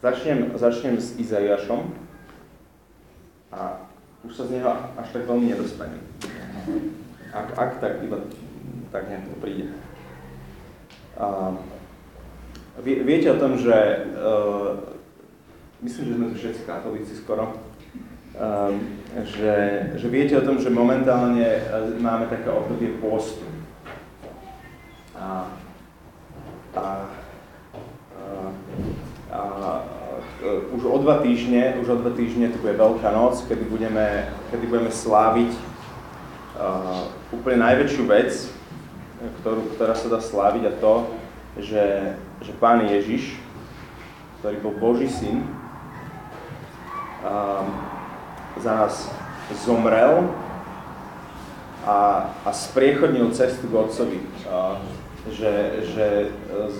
[0.00, 1.92] Začnem, začnem s Izaiášom
[3.52, 3.84] a
[4.24, 6.00] už sa z neho až tak veľmi nedostanem.
[7.36, 8.16] Ak, ak tak iba
[8.90, 9.66] tak nejak to príde.
[11.14, 11.54] A,
[12.82, 13.76] vie, viete o tom, že
[14.16, 14.98] uh,
[15.84, 17.54] myslím, že sme tu všetci katolíci skoro,
[18.34, 18.74] um,
[19.24, 19.54] že,
[19.94, 21.60] že viete o tom, že momentálne e,
[21.98, 23.46] máme také obdobie pôstu.
[25.14, 25.50] A,
[26.74, 26.88] a, a,
[29.30, 30.00] a uh,
[30.72, 34.64] už o dva týždne, už o dva týždne to bude Veľká noc, kedy budeme, kedy
[34.66, 38.30] budeme sláviť uh, úplne najväčšiu vec,
[39.40, 40.94] ktorú, ktorá sa dá sláviť a to,
[41.60, 41.84] že,
[42.40, 43.36] že Pán Ježiš,
[44.40, 45.44] ktorý bol Boží syn,
[47.20, 47.66] um,
[48.60, 48.94] za nás
[49.66, 50.30] zomrel
[51.84, 54.20] a, a spriechodnil cestu k Otcovi.
[54.48, 54.80] A,
[55.28, 56.06] že, že
[56.48, 56.76] z,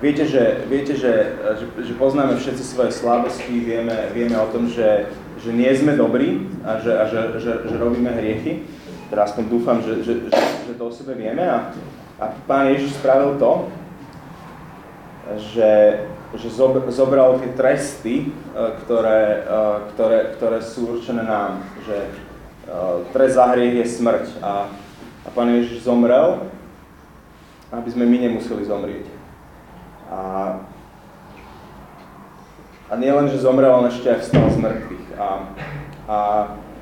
[0.00, 5.12] viete, že, viete že, že, že poznáme všetci svoje slabosti, vieme, vieme o tom, že,
[5.40, 8.64] že nie sme dobrí a že, a že, že, že robíme hriechy.
[9.12, 10.40] Teraz aspoň dúfam, že, že, že,
[10.70, 11.70] že to o sebe vieme a,
[12.20, 13.68] a Pán Ježiš spravil to,
[15.54, 16.02] že
[16.38, 16.46] že
[16.94, 18.26] zobral tie tresty, e,
[18.86, 19.58] ktoré, e,
[19.94, 22.10] ktoré, ktoré sú určené nám, že e,
[23.10, 24.70] trest za hriech je smrť a,
[25.26, 26.46] a Pán Ježiš zomrel,
[27.74, 29.09] aby sme my nemuseli zomrieť.
[30.10, 30.20] A,
[32.90, 35.06] a nie len, že zomrel, on ešte aj vstal z mŕtvych.
[35.14, 35.28] A,
[36.10, 36.16] a,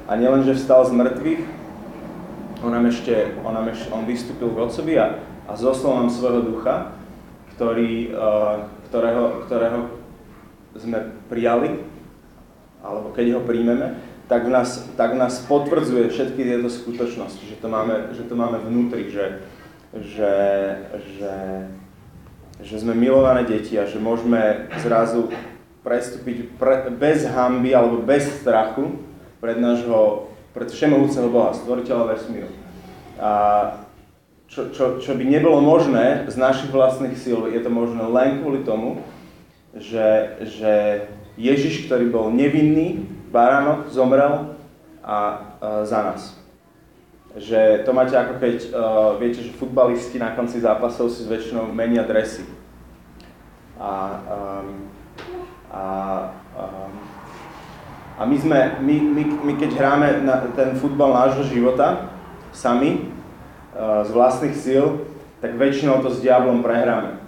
[0.09, 1.43] a nie len, že vstal z mŕtvych,
[2.65, 6.43] on nám ešte, on, nám ešte, on vystúpil k Otcovi a, a zoslal nám svojho
[6.43, 6.97] ducha,
[7.55, 9.79] ktorý, uh, ktorého, ktorého
[10.75, 11.85] sme prijali,
[12.83, 18.13] alebo keď ho príjmeme, tak nás, tak nás potvrdzuje všetky tieto skutočnosti, že to máme,
[18.13, 19.41] že to máme vnútri, že,
[19.97, 20.35] že,
[21.17, 21.33] že,
[22.63, 25.31] že sme milované deti a že môžeme zrazu
[25.87, 29.09] prestúpiť pre, bez hamby alebo bez strachu
[29.39, 32.51] pred nášho, pred všemohúceho Boha, stvoriteľa vesmíru.
[33.19, 33.31] A
[34.51, 38.67] čo, čo, čo by nebolo možné z našich vlastných síl, je to možné len kvôli
[38.67, 39.03] tomu,
[39.77, 40.73] že, že
[41.39, 44.57] Ježiš, ktorý bol nevinný, baránok, zomrel
[45.05, 45.19] a, a
[45.87, 46.38] za nás.
[47.39, 52.03] Že to máte ako keď, uh, viete, že futbalisti na konci zápasov si väčšinou menia
[52.03, 52.43] dresy.
[53.79, 53.91] A,
[54.27, 54.69] um,
[55.71, 55.83] a,
[56.59, 56.93] um,
[58.19, 62.11] a my, sme, my, my, my keď hráme na ten futbal nášho života
[62.51, 63.15] sami,
[63.79, 65.07] z vlastných síl,
[65.39, 67.23] tak väčšinou to s diablom prehráme.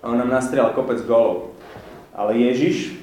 [0.00, 1.52] A on nám nastrieľal kopec golov.
[2.16, 2.96] Ale Ježiš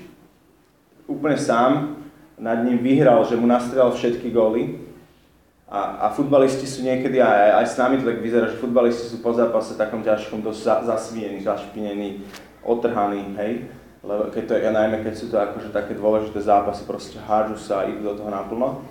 [1.05, 2.01] úplne sám
[2.41, 4.81] nad ním vyhral, že mu nastrieľal všetky góly.
[5.66, 9.18] A, a futbalisti sú niekedy, aj, aj s nami to tak vyzerá, že futbalisti sú
[9.26, 12.22] po zápase takom ťažkom dosť za, zasviení, zašpinení,
[12.62, 13.66] otrhaní, hej.
[14.06, 17.90] Lebo keď to, ja najmä keď sú to akože také dôležité zápasy, proste hádžu sa
[17.90, 18.86] idú do toho naplno.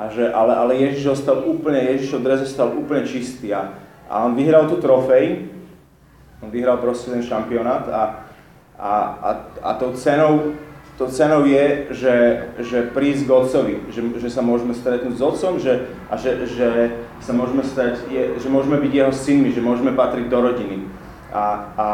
[0.00, 3.76] A že, ale, ale Ježiš ostal úplne, Ježiš od ostal úplne čistý a,
[4.08, 5.52] a on vyhral tú trofej,
[6.40, 8.02] on vyhral proste ten šampionát a,
[8.80, 9.30] a, a,
[9.60, 10.56] a tou cenou,
[10.94, 12.14] tou cenou je, že,
[12.62, 16.94] že prísť k Otcovi, že, že sa môžeme stretnúť s Otcom že, a že, že
[17.18, 20.86] sa môžeme stať, je, že môžeme byť jeho synmi, že môžeme patriť do rodiny.
[21.34, 21.42] A,
[21.74, 21.88] a,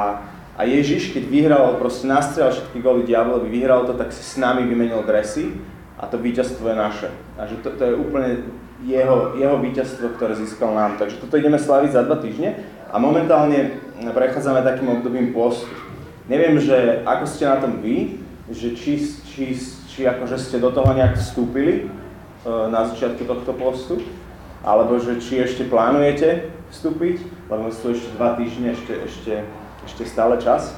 [0.52, 4.68] a Ježiš, keď vyhral, proste nastrel všetky góly diablovi, vyhral to, tak si s nami
[4.68, 5.56] vymenil dresy
[5.96, 7.08] a to víťazstvo je naše.
[7.40, 8.44] A že to, to je úplne
[8.84, 11.00] jeho, jeho víťazstvo, ktoré získal nám.
[11.00, 12.60] Takže toto ideme slaviť za dva týždne
[12.92, 15.72] a momentálne prechádzame takým obdobím postu.
[16.28, 18.98] Neviem, že ako ste na tom vy, že či,
[19.30, 19.54] či,
[19.86, 24.02] či akože ste do toho nejak vstúpili uh, na začiatku tohto postu,
[24.66, 29.34] alebo že či ešte plánujete vstúpiť, lebo sú ešte dva týždne, ešte, ešte,
[29.86, 30.76] ešte stále čas.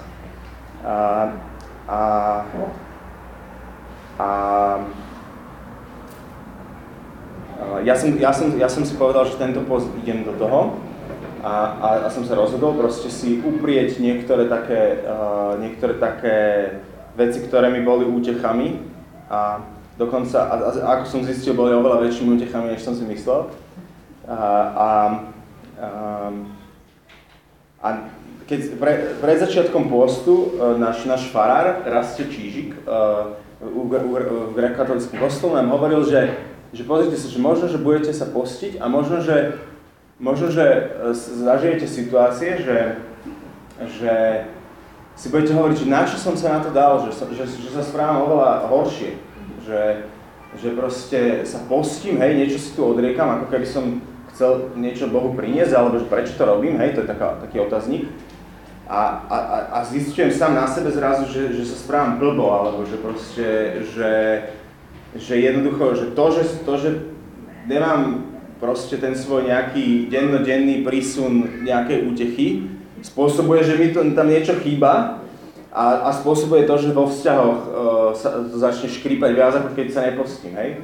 [0.83, 1.31] A,
[1.88, 2.00] a,
[4.19, 4.28] a
[7.83, 10.78] ja som, ja, som, ja som si povedal, že tento post idem do toho
[11.42, 16.36] a, a, a som sa rozhodol proste si uprieť niektoré také, uh, niektoré také
[17.18, 18.80] veci, ktoré mi boli útechami
[19.28, 19.64] a
[19.97, 23.53] dokonca, a, a, ako som zistil, boli oveľa väčšími útechami, než som si myslel.
[24.28, 24.88] A, a,
[25.78, 25.88] a,
[27.82, 27.88] a
[28.47, 28.92] keď pre,
[29.22, 32.74] pred začiatkom postu uh, náš, náš farár, Rastie Čížik,
[33.62, 38.24] u, v grekokatolickom kostole nám hovoril, že že pozrite sa, že možno, že budete sa
[38.24, 39.60] postiť a možno, že,
[40.16, 41.12] možno, že e,
[41.44, 42.78] zažijete situácie, že,
[44.00, 44.12] že
[45.16, 47.84] si budete hovoriť, že na čo som sa na to dal, že, že, že sa
[47.84, 49.10] správam oveľa horšie,
[49.62, 50.09] že,
[50.56, 54.00] že proste sa postím, hej, niečo si tu odriekam, ako keby som
[54.32, 58.09] chcel niečo Bohu priniesť, alebo že prečo to robím, hej, to je taká, taký otazník.
[58.88, 59.36] a, a,
[59.72, 63.48] a zistujem sám na sebe zrazu, že, že sa správam blbo, alebo že proste,
[63.94, 64.12] že,
[65.16, 66.91] že jednoducho, že to, že, to, že
[67.68, 72.47] nemám proste ten svoj nejaký dennodenný prísun nejakej útechy,
[73.03, 75.22] spôsobuje, že mi to, tam niečo chýba
[75.75, 77.71] a, a spôsobuje to, že vo vzťahoch uh,
[78.15, 80.81] sa začne škrípať viac, ako keď sa nepostím, hej.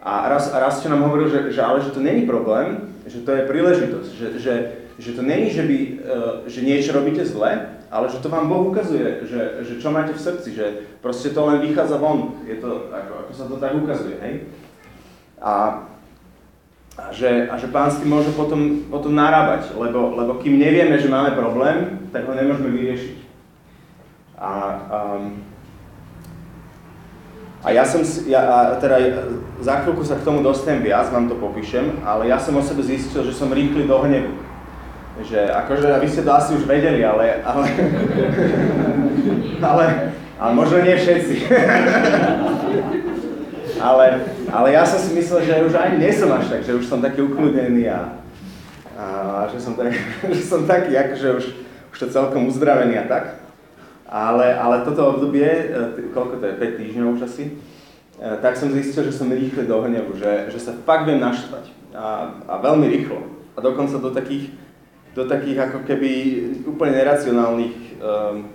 [0.00, 3.36] A raz, raz ste nám hovoril, že, že ale že to není problém, že to
[3.36, 4.54] je príležitosť, že, že,
[4.96, 8.70] že to není, že, by, uh, že niečo robíte zle, ale že to vám Boh
[8.72, 10.66] ukazuje, že, že čo máte v srdci, že
[11.04, 14.34] proste to len vychádza von, je to, ako, ako sa to tak ukazuje, hej.
[15.42, 15.84] A,
[16.98, 20.98] a že, a že pán s tým môže potom, potom narábať, lebo, lebo kým nevieme,
[20.98, 23.18] že máme problém, tak ho nemôžeme vyriešiť.
[24.40, 24.50] A,
[24.90, 25.38] um,
[27.62, 28.96] a ja som, ja, a teda
[29.60, 32.82] za chvíľku sa k tomu dostanem viac, vám to popíšem, ale ja som o sebe
[32.82, 34.32] zistil, že som rýchly do hnevu.
[35.20, 37.66] Že akože, vy ste to asi už vedeli, ale, ale,
[39.70, 39.84] ale,
[40.40, 41.34] ale možno nie všetci.
[43.80, 44.20] ale,
[44.52, 47.00] ale ja som si myslel, že už ani nie som až tak, že už som
[47.00, 48.20] taký ukľudnený a,
[48.94, 49.04] a
[49.48, 49.96] že, som tak,
[50.36, 51.44] že som taký, akože už,
[51.92, 53.24] už to celkom uzdravený a tak.
[54.10, 55.64] Ale, ale toto obdobie, e,
[56.10, 57.44] koľko to je, 5 týždňov už asi,
[58.18, 61.70] e, tak som zistil, že som rýchle do hnevu, že, že sa fakt viem naštvať.
[61.94, 63.22] A, a veľmi rýchlo.
[63.54, 64.52] A dokonca do takých,
[65.14, 66.10] do takých ako keby
[66.66, 68.46] úplne neracionálnych um,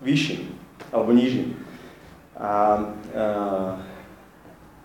[0.00, 0.48] výšin
[0.88, 1.52] alebo nížin.
[2.32, 2.80] A,
[3.12, 3.97] uh,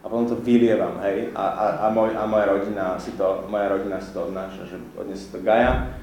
[0.04, 3.72] a potom to vylievam, hej, a, a, a, môj, a moja rodina si to, moja
[3.72, 5.96] rodina si to odnáša, že odniesie to Gaja,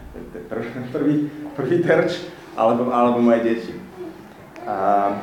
[0.49, 1.15] prvý, prvý,
[1.53, 2.25] prvý terč,
[2.57, 3.73] alebo, alebo moje deti.
[4.65, 5.21] A,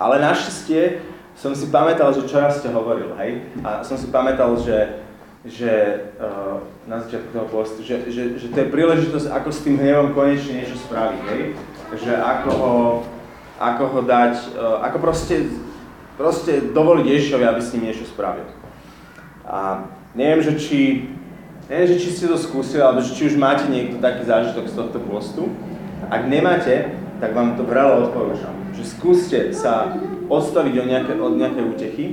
[0.00, 1.04] ale našťastie
[1.36, 5.04] som si pamätal, že čo raz ste hovoril, hej, a som si pamätal, že,
[5.44, 5.72] že
[6.16, 10.16] uh, na začiatku toho postu, že, že, že to je príležitosť, ako s tým hnevom
[10.16, 11.42] konečne niečo spraviť, hej,
[12.00, 12.76] že ako ho,
[13.60, 15.65] ako ho dať, uh, ako proste
[16.16, 18.48] proste dovoliť Ježišovi, aby s ním niečo spravil.
[19.46, 19.86] A
[20.16, 21.06] neviem, že či,
[21.70, 24.98] neviem, že či ste to skúsili, alebo či už máte niekto taký zážitok z tohto
[25.04, 25.52] postu.
[26.08, 26.90] Ak nemáte,
[27.20, 28.52] tak vám to vrelo odporúčam.
[28.74, 29.96] Že skúste sa
[30.26, 32.06] odstaviť od nejaké, od nejaké útechy,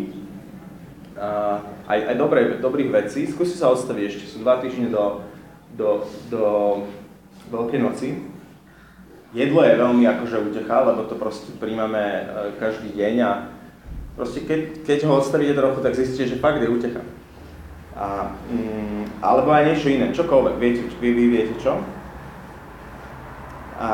[1.14, 3.24] a aj, aj dobré, dobrých vecí.
[3.32, 5.24] Skúste sa odstaviť ešte, sú dva týždne do,
[5.80, 6.44] do, do
[7.48, 8.08] Veľkej noci.
[9.34, 12.24] Jedlo je veľmi akože utecha, lebo to proste príjmame e,
[12.62, 13.32] každý deň a
[14.14, 17.02] Proste keď, keď ho odstavíte trochu, tak zistíte, že fakt je utecha.
[17.98, 21.82] A, mm, alebo aj niečo iné, čokoľvek, viete, vy, vy viete čo.
[23.82, 23.90] A,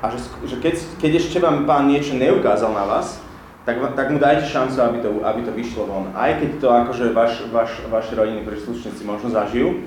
[0.00, 3.20] a že, že keď, keď ešte vám pán niečo neukázal na vás,
[3.66, 6.14] tak, tak mu dajte šancu, aby to, aby to vyšlo von.
[6.14, 9.82] Aj keď to akože vaš, vaš, vaši rodiny príslušníci možno zažijú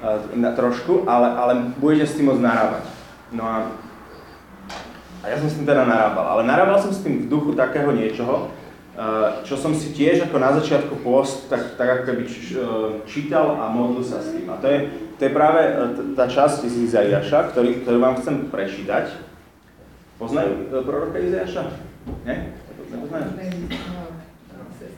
[0.00, 2.84] uh, na trošku, ale, ale budete s tým môcť narábať.
[3.36, 3.56] No a
[5.22, 6.26] a ja som s tým teda narábal.
[6.26, 8.50] Ale narábal som s tým v duchu takého niečoho,
[8.98, 12.34] eh, čo som si tiež ako na začiatku post tak, tak ako keby eh,
[13.06, 14.50] čítal a modlil sa s tým.
[14.50, 14.78] A to je,
[15.18, 15.74] to je práve eh,
[16.18, 19.14] tá časť z Izaiaša, ktorý, ktorú vám chcem prečítať.
[20.18, 21.70] Poznajú proroka Izaiaša?
[22.26, 22.50] Nie?
[22.90, 23.26] Nepoznajú?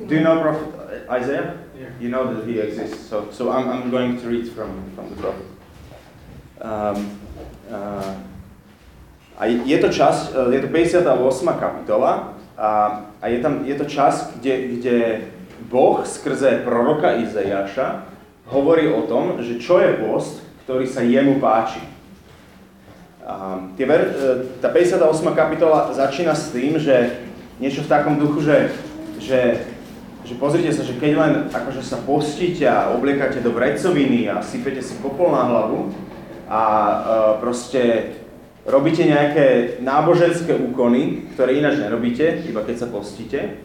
[0.04, 0.72] Do you know prophet
[1.06, 1.60] Isaiah?
[2.00, 5.16] You know that he exists, so, so I'm, I'm going to read from, from the
[5.20, 5.46] prophet.
[6.60, 7.20] Um,
[7.70, 8.14] uh,
[9.34, 11.02] a je to časť, e, je to 58.
[11.58, 12.70] kapitola a,
[13.18, 14.96] a je, tam, je to časť, kde, kde
[15.66, 18.06] Boh skrze proroka Izajaša
[18.46, 21.82] hovorí o tom, že čo je post, ktorý sa jemu páči.
[23.26, 24.10] A tie ver, e,
[24.62, 25.02] tá 58.
[25.34, 27.26] kapitola začína s tým, že
[27.58, 28.70] niečo v takom duchu, že,
[29.18, 29.66] že,
[30.22, 34.78] že pozrite sa, že keď len akože sa postíte a obliekate do vrecoviny a sypete
[34.78, 35.90] si popol na hlavu
[36.44, 36.94] a uh,
[37.40, 38.12] proste
[38.64, 43.60] robíte nejaké náboženské úkony, ktoré ináč nerobíte, iba keď sa postíte,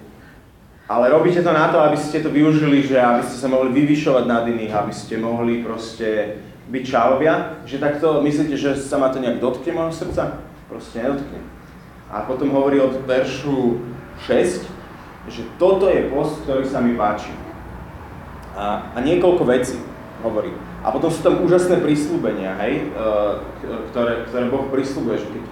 [0.89, 4.23] ale robíte to na to, aby ste to využili, že aby ste sa mohli vyvyšovať
[4.25, 9.21] nad iných, aby ste mohli proste byť čávovia, že takto myslíte, že sa ma to
[9.21, 10.41] nejak dotkne môjho srdca?
[10.65, 11.41] Proste nedotkne.
[12.09, 13.85] A potom hovorí od veršu
[14.25, 14.65] 6,
[15.29, 17.33] že toto je post, ktorý sa mi páči.
[18.57, 19.77] A, a niekoľko vecí
[20.25, 20.49] hovorí.
[20.79, 23.03] A potom sú tam úžasné prísľubenia, hej, e,
[23.91, 25.43] ktoré, ktoré Boh prísľubuje, že keď,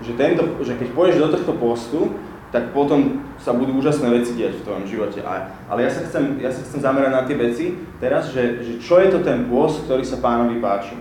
[0.00, 2.00] že, tento, že keď pôjdeš do tohto postu,
[2.48, 5.20] tak potom sa budú úžasné veci diať v tvojom živote.
[5.20, 8.72] A, ale ja sa, chcem, ja sa chcem zamerať na tie veci teraz, že, že
[8.80, 10.96] čo je to ten post, ktorý sa pánovi páči.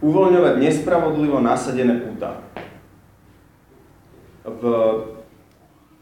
[0.00, 2.40] Uvoľňovať nespravodlivo nasadené púta.
[4.44, 4.62] V,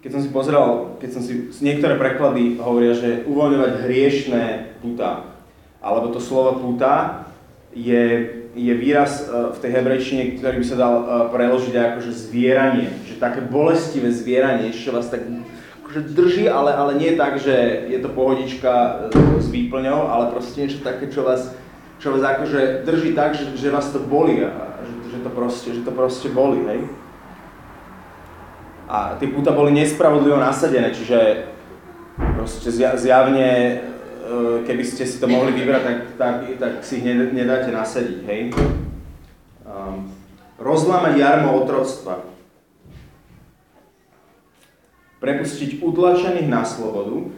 [0.03, 4.43] keď som si pozeral, keď som si, niektoré preklady hovoria, že uvoľňovať hriešné
[4.79, 5.32] púta
[5.83, 7.27] alebo to slovo púta
[7.75, 10.95] je, je výraz v tej hebrejčine, ktorý by sa dal
[11.35, 15.27] preložiť ako že zvieranie, že také bolestivé zvieranie, čo vás tak
[15.93, 19.05] akože drží, ale, ale nie tak, že je to pohodička
[19.37, 21.53] s výplňou, ale proste niečo také, čo vás,
[22.01, 25.69] čo vás akože drží tak, že, že vás to boli a že, že, to proste,
[25.77, 26.81] že to proste boli, hej.
[28.89, 31.45] A tie puta boli nespravodlivo nasadené, čiže
[32.41, 33.92] proste zjavne, e,
[34.67, 38.41] keby ste si to mohli vybrať, tak, tak, tak si ich nedáte nasadiť, hej.
[39.63, 40.13] Um,
[40.61, 42.23] rozlámať jarmo otroctva.
[45.23, 47.31] Prepustiť utlačených na slobodu.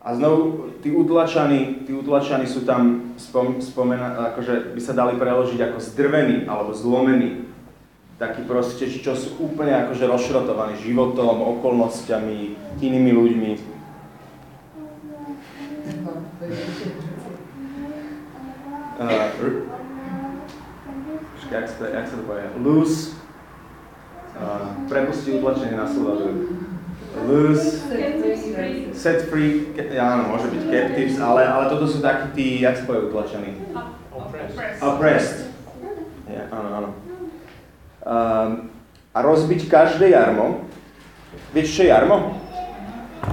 [0.00, 5.60] A znovu, tí utlačaní, tí utlačaní sú tam spom, spomena, akože by sa dali preložiť
[5.60, 7.44] ako zdrvení alebo zlomení
[8.20, 12.52] takí proste, čo sú úplne akože rozšrotovaní životom, okolnostiami,
[12.84, 13.79] inými ľuďmi.
[19.00, 19.08] Uh,
[21.48, 22.44] jak sa, jak sa to povie?
[22.60, 23.16] Loose,
[24.36, 26.28] uh, prepustí utlačenie na slobodu.
[27.24, 27.80] Loose,
[28.92, 32.84] set free, ja, áno, môže byť captives, ale, ale toto sú takí tí, jak sa
[32.84, 33.50] povie utlačení?
[34.12, 34.80] Oppressed.
[34.84, 35.38] Oppressed.
[36.28, 36.90] Ja, áno, áno.
[38.04, 38.50] Um,
[39.16, 40.68] a rozbiť každé jarmo.
[41.56, 42.36] Vieš, čo je jarmo?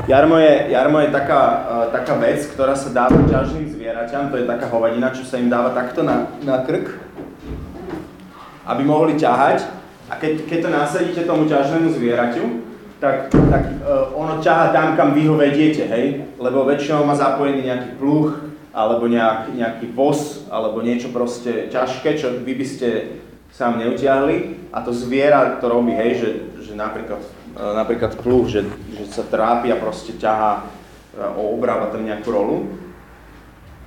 [0.07, 4.47] Jarmo je, jarmo je taká, uh, taká vec, ktorá sa dáva ťažným zvieraťam, to je
[4.47, 6.95] taká hovadina, čo sa im dáva takto na, na krk,
[8.67, 9.67] aby mohli ťahať.
[10.07, 12.43] A keď, keď to nasadíte tomu ťažnému zvieraťu,
[12.99, 16.35] tak, tak uh, ono ťaha tam, kam vy ho vediete, hej?
[16.39, 22.29] Lebo väčšinou má zapojený nejaký pluch, alebo nejak, nejaký voz, alebo niečo proste ťažké, čo
[22.45, 22.87] vy by ste
[23.49, 26.29] sám neutiahli a to zviera to robí, hej, že,
[26.61, 27.17] že napríklad,
[27.55, 30.65] napríklad pluh, že, že sa trápi a proste ťahá,
[31.15, 32.57] e, obráva tam nejakú rolu.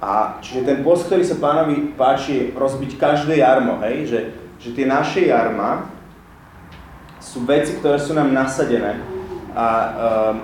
[0.00, 4.20] A čiže ten post, ktorý sa pánovi páči, rozbiť každé jarmo, hej, že,
[4.56, 5.92] že tie naše jarma
[7.20, 8.96] sú veci, ktoré sú nám nasadené
[9.52, 9.66] a,
[10.32, 10.36] um,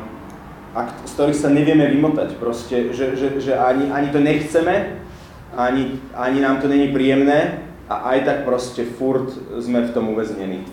[0.77, 2.37] a z ktorých sa nevieme vymotať.
[2.37, 5.01] Proste, že, že, že ani, ani to nechceme,
[5.57, 9.31] ani, ani nám to není príjemné, a aj tak proste furt
[9.63, 10.67] sme v tom uväznení.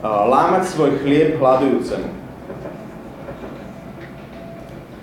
[0.00, 2.08] Lámať svoj chlieb hľadujúcemu.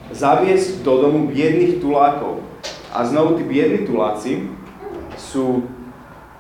[0.10, 2.42] Zaviesť do domu biedných tulákov.
[2.90, 4.50] A znovu tí biední tuláci
[5.14, 5.70] sú,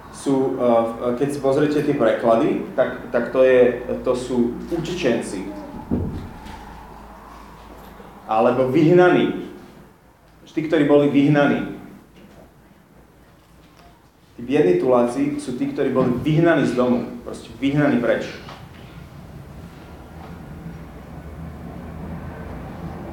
[0.09, 0.57] sú
[1.21, 5.53] keď si pozriete tie preklady, tak, tak to, je, to sú utečenci.
[8.25, 9.45] Alebo vyhnaní.
[10.49, 11.77] Tí, ktorí boli vyhnaní
[14.37, 18.29] Tí biední tuláci sú tí, ktorí boli vyhnaní z domu, proste vyhnaní preč.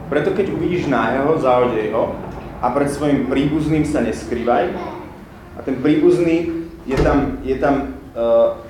[0.08, 2.16] Preto keď uvidíš nájeho, zahodej ho
[2.60, 4.72] a pred svojim príbuzným sa neskrývaj.
[5.54, 8.64] A ten príbuzný je tam, je tam uh,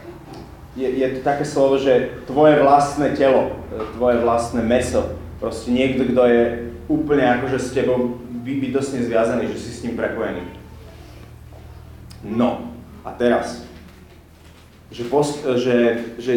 [0.77, 5.15] je, je to také slovo, že tvoje vlastné telo, e, tvoje vlastné meso.
[5.39, 6.43] Proste niekto, kto je
[6.91, 10.43] úplne akože s tebou bytostne zviazaný, že si s ním prepojený.
[12.27, 12.75] No,
[13.07, 13.65] a teraz,
[14.91, 16.33] že, post, že, že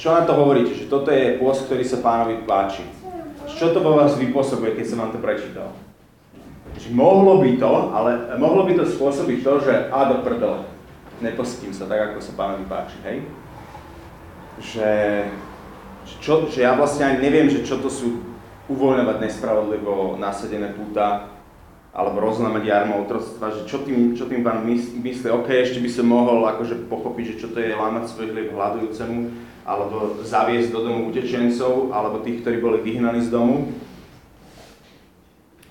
[0.00, 2.82] čo na to hovoríte, že toto je post, ktorý sa pánovi páči.
[3.54, 5.70] Čo to vo vás vypôsobuje, keď som vám to prečítal?
[6.74, 10.66] Že mohlo by to, ale mohlo by to spôsobiť to, že a do prdele,
[11.22, 13.16] nepostím sa tak, ako sa pánovi páči, hej?
[14.58, 14.90] Že,
[16.18, 18.26] čo, že ja vlastne ani neviem, že čo to sú
[18.66, 21.30] uvoľňovať nespravodlivo nasadené púta,
[21.94, 26.10] alebo rozlámať jarmo otroctva, že čo tým, čo tým pán myslí, OK, ešte by som
[26.10, 29.18] mohol akože pochopiť, že čo to je lámať svoj hľadujúcemu,
[29.64, 33.72] alebo zaviesť do domu utečencov, alebo tých, ktorí boli vyhnaní z domu,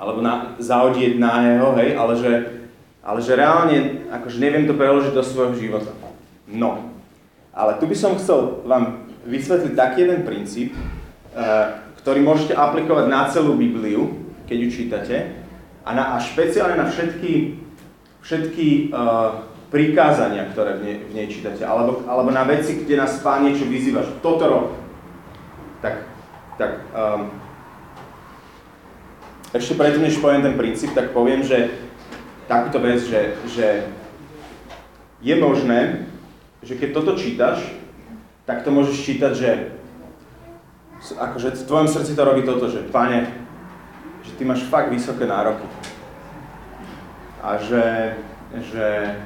[0.01, 2.31] alebo na, zaodieť jeho, hej, ale že,
[3.05, 3.77] ale že reálne,
[4.09, 5.93] akože neviem to preložiť do svojho života.
[6.50, 6.89] No,
[7.53, 13.29] ale tu by som chcel vám vysvetliť taký jeden princíp, uh, ktorý môžete aplikovať na
[13.29, 14.12] celú Bibliu,
[14.50, 15.17] keď ju čítate,
[15.85, 17.62] a, na, a špeciálne na všetky,
[18.25, 23.18] všetky uh, prikázania, ktoré v nej, v nej čítate, alebo, alebo na veci, kde nás
[23.25, 24.68] Pán niečo vyzýva, že toto rob.
[25.82, 26.06] Tak,
[26.62, 27.34] tak um,
[29.50, 31.74] ešte predtým, než poviem ten princíp, tak poviem, že
[32.46, 33.89] takúto vec, že, že
[35.25, 36.06] je možné,
[36.62, 37.65] že keď toto čítaš,
[38.46, 39.50] tak to môžeš čítať, že
[41.18, 43.25] akože v tvojom srdci to robí toto, že Pane,
[44.22, 45.65] že ty máš fakt vysoké nároky.
[47.42, 48.15] A že,
[48.70, 49.18] že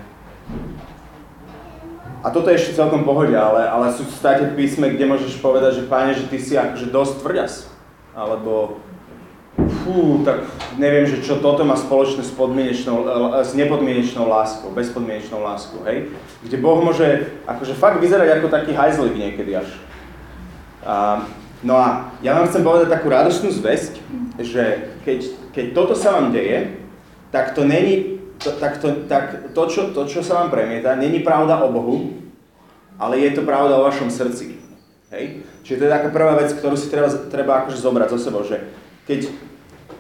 [2.25, 5.89] a toto je ešte celkom pohode, ale, ale sú státe písme, kde môžeš povedať, že
[5.91, 7.53] páne, že ty si akože dosť tvrďas.
[8.17, 8.81] Alebo
[9.85, 16.11] fú, tak neviem, že čo toto má spoločné s, s nepodmienečnou láskou, bezpodmienečnou láskou, hej?
[16.43, 19.69] Kde Boh môže akože fakt vyzerať ako taký hajzlik niekedy až.
[20.83, 21.23] A,
[21.61, 24.03] no a ja vám chcem povedať takú radostnú zväzť,
[24.41, 25.19] že keď,
[25.53, 26.81] keď toto sa vám deje,
[27.31, 31.61] tak to není, tak, to, tak to, čo, to, čo sa vám premieta, není pravda
[31.63, 32.13] o Bohu,
[32.97, 34.57] ale je to pravda o vašom srdci.
[35.13, 35.45] Hej?
[35.63, 38.61] Čiže to je taká prvá vec, ktorú si treba, treba akože zobrať zo sebou, že
[39.07, 39.19] keď,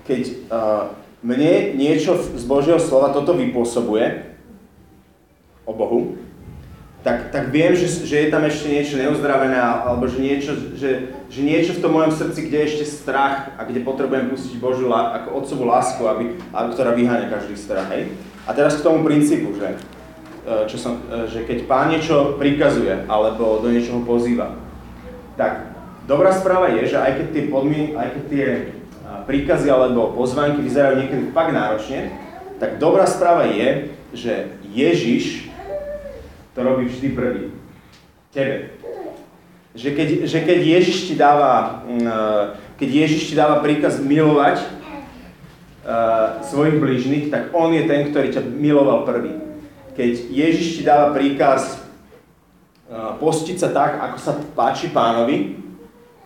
[0.03, 0.83] keď uh,
[1.23, 4.35] mne niečo z Božieho slova toto vypôsobuje
[5.63, 6.19] o Bohu,
[7.07, 11.39] tak, tak viem, že, že je tam ešte niečo neuzdravené, alebo že niečo, že, že
[11.39, 15.39] niečo v tom mojom srdci, kde je ešte strach a kde potrebujem pustiť Božiu ako
[15.39, 17.87] otcovú lásku, aby, aby, ktorá vyháňa každý strach.
[17.95, 18.11] Hej?
[18.47, 19.75] A teraz k tomu princípu, že,
[20.47, 24.55] e, čo som, e, že keď pán niečo prikazuje alebo do niečoho pozýva,
[25.35, 25.75] tak
[26.07, 28.47] dobrá správa je, že aj keď tie, podmien- aj keď tie
[29.27, 32.11] príkazy alebo pozvánky vyzerajú niekedy fakt náročne,
[32.59, 35.51] tak dobrá správa je, že Ježiš
[36.55, 37.43] to robí vždy prvý.
[38.33, 38.73] Tebe.
[39.77, 42.07] Že keď, že keď Ježiš ti dáva, mm,
[42.81, 44.65] keď Ježiš ti dáva príkaz milovať
[46.43, 49.39] svojich blížnych, tak On je ten, ktorý ťa miloval prvý.
[49.95, 51.79] Keď Ježiš ti dáva príkaz
[52.91, 55.63] uh, postiť sa tak, ako sa páči pánovi,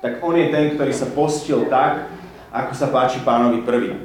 [0.02, 2.10] tak On je ten, ktorý sa postil tak,
[2.50, 4.02] ako sa páči pánovi prvý.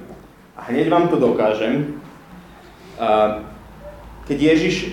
[0.53, 2.01] A hneď vám to dokážem.
[4.29, 4.93] Keď Ježiš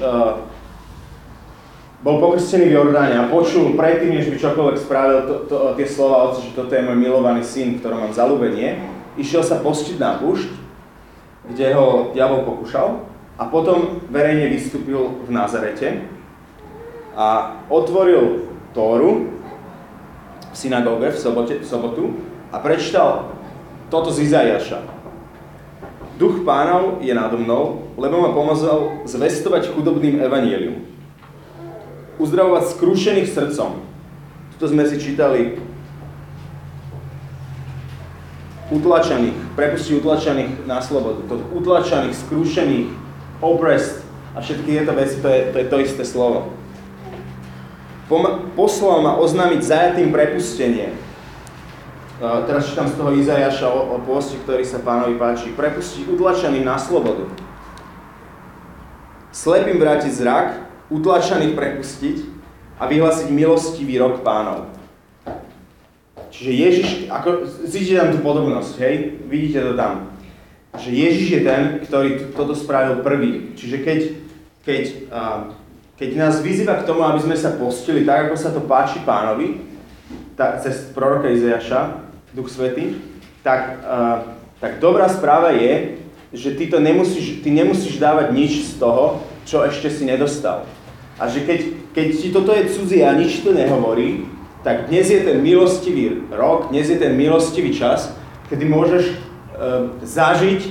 [2.04, 6.32] bol pokrstený v Jordáne a počul predtým, než by čokoľvek spravil to, to, tie slova
[6.32, 8.80] Otca, že toto je môj milovaný syn, ktorom mám zalúbenie,
[9.18, 10.50] išiel sa postiť na púšť,
[11.54, 13.04] kde ho diabol pokúšal
[13.36, 16.08] a potom verejne vystúpil v Nazarete
[17.14, 19.30] a otvoril Tóru
[20.50, 22.04] v synagóge v, sobote, v sobotu
[22.54, 23.34] a prečítal
[23.90, 24.82] toto z Izajaša.
[26.18, 30.86] Duch pánov je nado mnou, lebo ma pomazal zvestovať chudobným evanielium.
[32.22, 33.82] Uzdravovať skrušených srdcom.
[34.54, 35.58] Tuto sme si čítali
[38.72, 41.24] utlačených, prepustiť utlačených na slobodu.
[41.28, 42.88] To utlačených, skrušených,
[43.44, 44.04] oppressed
[44.36, 46.56] a všetky tieto veci, to je to, je to isté slovo.
[48.56, 50.94] Poslal ma oznámiť zajatým prepustenie,
[52.20, 55.52] teraz čítam z toho Izajaša o, o pôste, ktorý sa pánovi páči.
[55.52, 57.28] Prepustiť utlačených na slobodu.
[59.34, 60.48] Slepým vrátiť zrak,
[60.94, 62.18] utlačených prepustiť
[62.78, 64.70] a vyhlásiť milostivý rok pánov.
[66.44, 69.16] Čiže Ježiš, ako, zíte tam tú podobnosť, hej?
[69.32, 70.12] Vidíte to tam.
[70.76, 73.56] Že Ježiš je ten, ktorý toto spravil prvý.
[73.56, 74.00] Čiže keď,
[74.68, 74.84] keď,
[75.96, 79.64] keď nás vyzýva k tomu, aby sme sa postili tak, ako sa to páči pánovi,
[80.36, 83.00] tak, cez proroka Izajaša, Duch Svetý,
[83.40, 85.96] tak, uh, tak dobrá správa je,
[86.36, 90.68] že ty, to nemusíš, ty nemusíš dávať nič z toho, čo ešte si nedostal.
[91.16, 94.28] A že keď, keď ti toto je cudzie a nič to nehovorí,
[94.64, 98.16] tak dnes je ten milostivý rok, dnes je ten milostivý čas,
[98.48, 100.62] kedy môžeš uh, zažiť,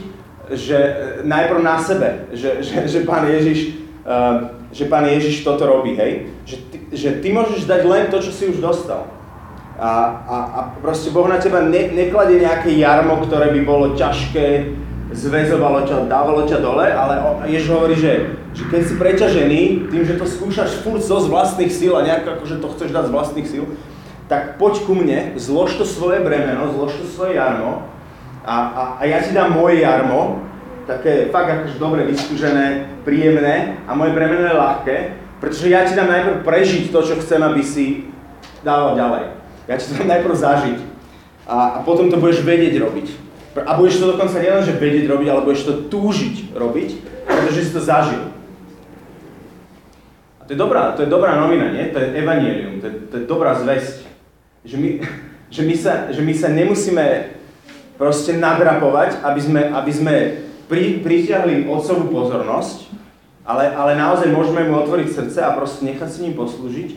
[0.52, 0.94] že uh,
[1.28, 3.78] najprv na sebe, že, že, že Pán Ježiš
[4.08, 6.32] uh, že Pán Ježiš toto robí, hej?
[6.48, 9.04] Že ty, že ty môžeš dať len to, čo si už dostal.
[9.76, 9.88] A,
[10.24, 14.72] a, a proste Boh na teba ne, nekladie nejaké jarmo, ktoré by bolo ťažké,
[15.12, 17.14] zväzovalo ťa, dávalo ťa dole, ale
[17.48, 19.60] Ježiš hovorí, že, že keď si preťažený,
[19.92, 23.04] tým, že to skúšaš furt zo z vlastných síl a nejak akože to chceš dať
[23.08, 23.64] z vlastných síl,
[24.26, 27.84] tak poď ku mne, zlož to svoje bremeno, zlož to svoje jarmo
[28.42, 30.40] a, a, a ja ti dám moje jarmo,
[30.88, 34.96] také fakt akože dobre vyskúžené, príjemné a moje bremeno je ľahké,
[35.38, 38.08] pretože ja ti dám najprv prežiť to, čo chcem, aby si
[38.64, 39.24] dával ďalej.
[39.68, 40.78] Ja ti to najprv zažiť
[41.46, 43.31] a, a potom to budeš vedieť robiť.
[43.52, 46.90] A budeš to dokonca nielen, že vedieť robiť, ale budeš to túžiť robiť,
[47.28, 48.32] pretože si to zažil.
[50.40, 51.92] A to je dobrá, to je dobrá novina, nie?
[51.92, 54.08] To je evanielium, to je, to je dobrá zväzť.
[54.64, 54.90] Že my,
[55.54, 57.04] že, my sa, že my sa nemusíme
[58.00, 60.14] proste nadrapovať, aby sme, aby sme
[60.66, 62.88] pri, pritiahli otcovú pozornosť,
[63.44, 66.88] ale, ale naozaj môžeme mu otvoriť srdce a proste nechať si ním poslúžiť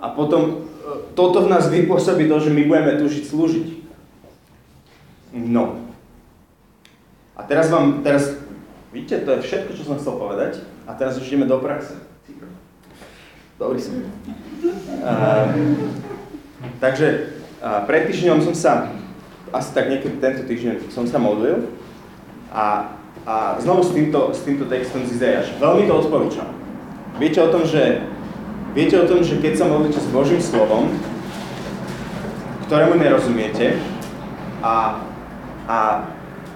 [0.00, 0.64] a potom
[1.12, 3.66] toto v nás vypôsobí to, že my budeme tužiť slúžiť.
[5.34, 5.87] No.
[7.38, 8.34] A teraz vám, teraz,
[8.90, 10.66] vidíte, to je všetko, čo som chcel povedať.
[10.90, 11.94] A teraz už ideme do praxe.
[13.58, 14.02] Dobrý som.
[14.02, 15.46] Uh,
[16.82, 18.72] takže uh, pred týždňom som sa,
[19.54, 21.70] asi tak niekedy tento týždeň som sa modlil
[22.50, 22.94] a,
[23.26, 25.58] a znovu s týmto, s týmto textom z Izajaša.
[25.58, 26.50] Veľmi to odporúčam.
[27.18, 28.02] Viete o tom, že
[28.78, 30.92] Viete o tom, že keď sa modlíte s Božím slovom,
[32.68, 33.80] ktorému nerozumiete,
[34.60, 35.02] a,
[35.64, 35.78] a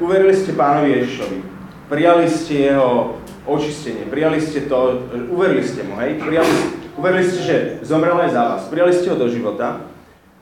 [0.03, 1.39] uverili ste pánovi Ježišovi,
[1.87, 3.15] prijali ste jeho
[3.47, 6.51] očistenie, prijali ste to, uverili ste mu, hej, prijali,
[6.99, 9.87] uverili ste, že zomrel aj za vás, prijali ste ho do života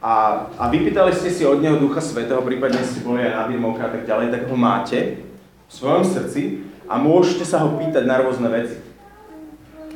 [0.01, 3.89] a, a vypýtali ste si od neho Ducha Svetého, prípadne ste boli aj na a
[3.93, 5.21] tak ďalej, tak ho máte
[5.69, 8.81] v svojom srdci a môžete sa ho pýtať na rôzne veci.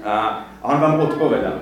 [0.05, 1.57] A, a on vám odpovedá.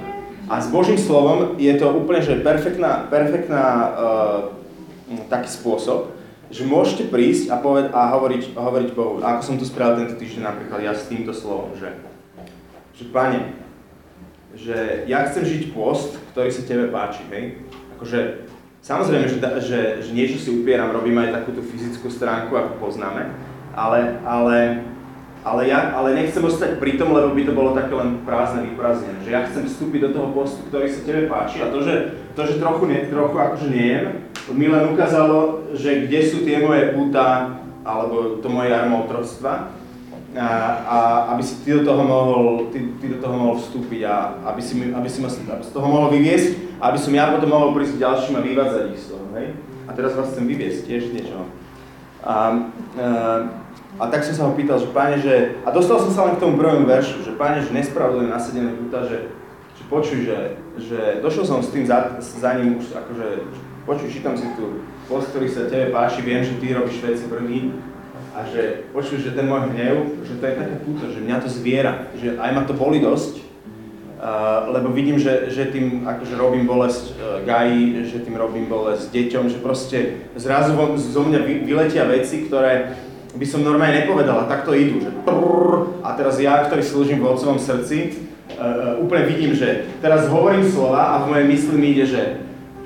[0.50, 6.21] A s Božím slovom je to úplne že perfektná, perfektná uh, taký spôsob,
[6.52, 10.44] že môžete prísť a, poved, a hovoriť, hovoriť Bohu, ako som to spravil tento týždeň
[10.44, 11.96] napríklad ja s týmto slovom, že,
[12.92, 13.56] že Pane,
[14.52, 17.64] že ja chcem žiť post, ktorý sa Tebe páči, hej?
[17.96, 18.44] Akože,
[18.84, 23.32] samozrejme, že, že, že niečo si upieram, robím aj takúto fyzickú stránku, ako poznáme,
[23.72, 24.84] ale, ale,
[25.40, 29.24] ale, ja, ale nechcem ostať pri tom, lebo by to bolo také len prázdne vyprázdnené,
[29.24, 32.44] že ja chcem vstúpiť do toho postu, ktorý sa Tebe páči a to, že, to,
[32.44, 34.04] že trochu, ne, trochu akože nejem,
[34.52, 39.72] mi len ukázalo, že kde sú tie moje puta, alebo to moje jarmo otroctva,
[40.32, 40.48] a,
[40.88, 40.98] a
[41.36, 44.80] aby si ty do toho mohol, ty, ty do toho mohol vstúpiť a aby si,
[44.80, 48.00] aby si ma aby z toho mohol vyviesť a aby som ja potom mohol prísť
[48.00, 49.52] ďalším a vyvádzať ich z toho, hej?
[49.84, 51.36] A teraz vás chcem vyviesť tiež niečo.
[52.24, 52.36] A, a,
[54.00, 56.42] a tak som sa ho pýtal, že páne, že, a dostal som sa len k
[56.42, 59.36] tomu prvému veršu, že páne, že nespravodlivé nasadené puta, že,
[59.76, 60.38] že počuj, že,
[60.80, 63.28] že došiel som s tým za, za ním už akože
[63.84, 67.76] počuj, čítam si tu post, ktorý sa tebe páči, viem, že ty robíš veci prvý.
[68.32, 71.52] A že počuj, že ten môj hnev, že to je také púto, že mňa to
[71.52, 76.64] zviera, že aj ma to boli dosť, uh, lebo vidím, že, že tým akože robím
[76.64, 79.98] bolesť uh, Gaji, že tým robím bolesť deťom, že proste
[80.32, 82.96] zrazu vo, zo mňa vy, vyletia veci, ktoré
[83.36, 87.36] by som normálne nepovedal a takto idú, že prrr, a teraz ja, ktorý slúžim v
[87.36, 88.16] otcovom srdci,
[88.56, 92.22] uh, úplne vidím, že teraz hovorím slova a v mojej mysli mi ide, že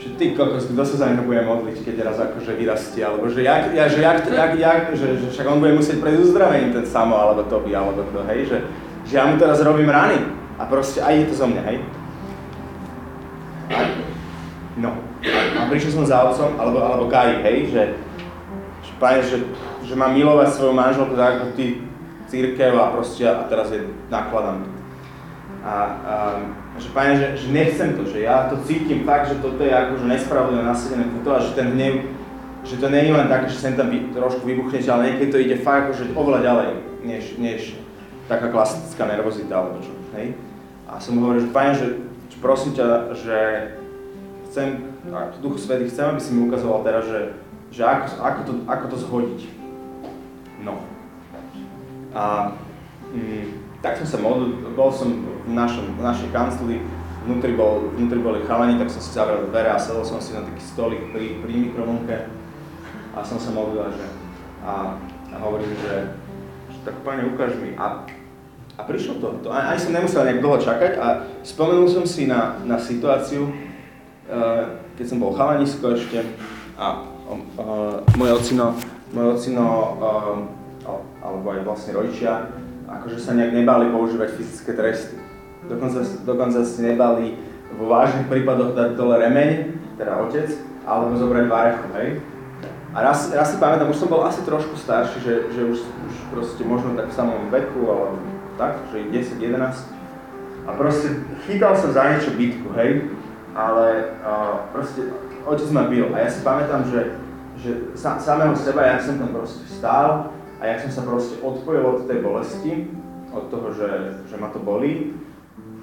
[0.07, 3.43] že ty kokos, kto sa za neho bude modliť, keď raz akože vyrastie, alebo že
[3.43, 6.87] jak, ja, že, jak, jak, jak, že, že však on bude musieť prejsť uzdravením ten
[6.87, 8.59] Samo, alebo Toby, alebo kto, hej, že,
[9.03, 10.23] že ja mu teraz robím rany
[10.57, 11.79] a proste aj je to zo mňa, hej.
[14.79, 14.95] No,
[15.59, 17.83] a prišiel som za otcom, alebo, alebo Kai, hej, že,
[18.87, 19.43] že, pane, že,
[19.83, 21.83] že mám milovať svoju manželku tak ako ty,
[22.27, 24.67] církev a proste a teraz je nakladám.
[25.63, 25.75] A,
[26.07, 26.15] a
[26.77, 30.05] že pane, že, že nechcem to, že ja to cítim tak, že toto je akože
[30.05, 32.05] nespravodlivé nasadené to a že ten hnev,
[32.67, 35.57] že to nie je len také, že sem tam trošku vybuchnete, ale niekedy to ide
[35.63, 36.69] fakt akože oveľa ďalej,
[37.07, 37.61] než, než
[38.29, 40.35] taká klasická nervozita alebo čo, hej.
[40.87, 41.89] A som mu hovoril, že pane, že,
[42.31, 43.39] že prosím ťa, že
[44.51, 47.21] chcem, tu Duchu Svety, chcem, aby si mi ukazoval teraz, že,
[47.71, 49.41] že ako, ako, to, ako to zhodiť.
[50.63, 50.83] No.
[52.17, 52.55] A
[53.13, 55.13] mm, tak som sa modlil, bol som
[55.45, 56.77] v, našom, v našej kancli,
[57.27, 60.47] vnútri, bol, vnútri boli chalani, tak som si zavrel dvere a sedol som si na
[60.47, 62.17] taký stolik pri, pri mikrovlnke
[63.17, 64.07] a som sa modlil, že,
[64.63, 64.95] a,
[65.33, 66.15] a hovorím, že,
[66.71, 67.73] že tak pane, ukáž mi.
[67.81, 68.05] A,
[68.77, 71.07] a prišlo to, to ani som nemusel nejak dlho čakať a
[71.41, 76.21] spomenul som si na, na situáciu, uh, keď som bol chalanisko ešte
[76.77, 78.77] a uh, moje ocino,
[79.17, 79.65] moje ocino
[79.97, 80.37] uh,
[81.25, 82.53] alebo aj vlastne rodičia
[83.01, 85.17] akože sa nejak nebali používať fyzické tresty.
[85.67, 87.37] Dokonca, dokonca si nebali
[87.75, 90.49] vo vážnych prípadoch dať dole remeň, teda otec,
[90.87, 92.09] alebo zobrať varechu, hej.
[92.97, 96.15] A raz, raz si pamätám, už som bol asi trošku starší, že, že už, už
[96.33, 98.17] proste možno tak v samom veku, alebo
[98.57, 99.61] tak, že 10, 11.
[100.67, 103.13] A proste chytal som za niečo bitku, hej,
[103.53, 105.13] ale uh, proste
[105.45, 107.21] otec ma bil a ja si pamätám, že,
[107.61, 111.85] že sa, samého seba, ja som tam proste stál a ja som sa proste odpojil
[111.85, 112.73] od tej bolesti,
[113.33, 113.91] od toho, že,
[114.25, 115.13] že ma to bolí.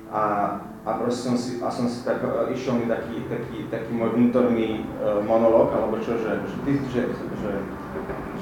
[0.09, 2.21] A, a proste som si, a som si tak,
[2.53, 7.01] išiel mi taký, taký, taký môj vnútorný uh, monolog, alebo čo, že, že ty, že,
[7.13, 7.51] že,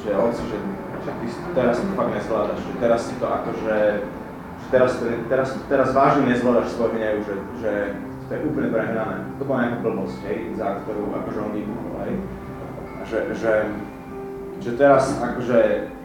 [0.03, 0.57] že oci, že,
[1.03, 3.77] že ty teraz to fakt nezvládaš, že teraz si to akože,
[4.59, 4.91] že teraz,
[5.31, 7.71] teraz, teraz vážne nezvládaš svoj hnev, že, že
[8.27, 9.27] to je úplne prehnané.
[9.39, 12.13] To bola nejaká blbosť, hej, za ktorú akože on vybuchol, hej.
[13.01, 13.53] Že, že,
[14.63, 15.59] že teraz akože,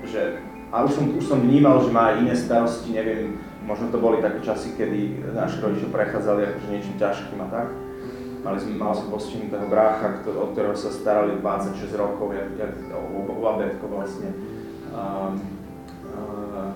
[0.07, 0.41] že,
[0.73, 4.41] a už som, už som vnímal, že má iné starosti, neviem, možno to boli také
[4.47, 7.69] časy, kedy naši rodičia prechádzali akože niečím ťažkým a tak.
[8.47, 13.27] Mali sme, mal som postihnutého brácha, o ktorého sa starali 26 rokov, jak, jak o,
[13.27, 14.31] o babetko vlastne.
[14.95, 15.43] Um,
[16.15, 16.71] uh,